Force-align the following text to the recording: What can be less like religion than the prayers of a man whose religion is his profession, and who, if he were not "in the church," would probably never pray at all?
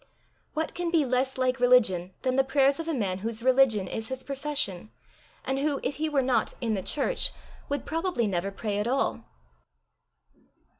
What 0.55 0.73
can 0.73 0.89
be 0.89 1.05
less 1.05 1.37
like 1.37 1.59
religion 1.59 2.15
than 2.23 2.35
the 2.35 2.43
prayers 2.43 2.79
of 2.79 2.87
a 2.87 2.91
man 2.95 3.19
whose 3.19 3.43
religion 3.43 3.87
is 3.87 4.07
his 4.07 4.23
profession, 4.23 4.89
and 5.45 5.59
who, 5.59 5.79
if 5.83 5.97
he 5.97 6.09
were 6.09 6.23
not 6.23 6.55
"in 6.59 6.73
the 6.73 6.81
church," 6.81 7.29
would 7.69 7.85
probably 7.85 8.25
never 8.25 8.49
pray 8.49 8.79
at 8.79 8.87
all? 8.87 9.25